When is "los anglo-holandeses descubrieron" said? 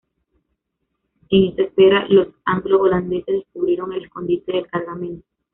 2.09-3.93